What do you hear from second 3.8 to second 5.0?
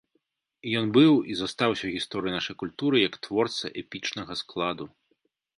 эпічнага складу.